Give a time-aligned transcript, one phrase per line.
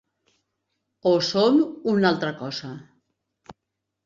[1.11, 1.59] O som
[1.93, 2.71] una altra cosa.